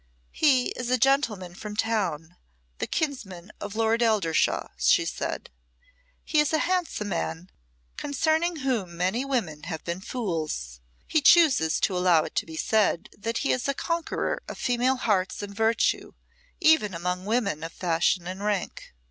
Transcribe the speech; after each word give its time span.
"He 0.31 0.69
is 0.69 0.89
a 0.89 0.97
gentleman 0.97 1.53
from 1.53 1.75
town, 1.75 2.35
the 2.79 2.87
kinsman 2.87 3.51
of 3.61 3.75
Lord 3.75 4.01
Eldershawe," 4.01 4.69
she 4.75 5.05
said. 5.05 5.51
"He 6.25 6.39
is 6.39 6.51
a 6.51 6.57
handsome 6.65 7.09
man, 7.09 7.51
concerning 7.97 8.55
whom 8.61 8.97
many 8.97 9.23
women 9.25 9.65
have 9.65 9.83
been 9.83 10.01
fools. 10.01 10.81
He 11.05 11.21
chooses 11.21 11.79
to 11.81 11.95
allow 11.95 12.23
it 12.23 12.33
to 12.37 12.47
be 12.47 12.57
said 12.57 13.09
that 13.15 13.37
he 13.45 13.51
is 13.51 13.67
a 13.67 13.75
conqueror 13.75 14.41
of 14.49 14.57
female 14.57 14.95
hearts 14.97 15.43
and 15.43 15.53
virtue, 15.55 16.13
even 16.59 16.95
among 16.95 17.25
women 17.25 17.63
of 17.63 17.71
fashion 17.71 18.25
and 18.25 18.43
rank. 18.43 18.95